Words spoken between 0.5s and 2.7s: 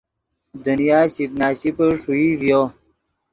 دنیا شیپ نا شیپے ݰوئی ڤیو